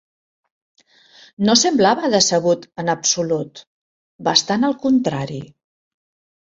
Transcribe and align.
No 1.49 1.55
semblava 1.63 2.09
decebut 2.15 2.67
en 2.85 2.91
absolut; 2.95 3.63
bastant 4.31 4.69
al 4.73 4.77
contrari. 4.89 5.41